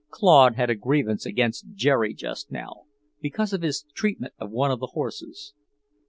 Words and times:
Claude 0.09 0.55
had 0.55 0.71
a 0.71 0.75
grievance 0.75 1.27
against 1.27 1.73
Jerry 1.75 2.15
just 2.15 2.49
now, 2.51 2.85
because 3.21 3.53
of 3.53 3.61
his 3.61 3.83
treatment 3.93 4.33
of 4.39 4.49
one 4.49 4.71
of 4.71 4.79
the 4.79 4.87
horses. 4.93 5.53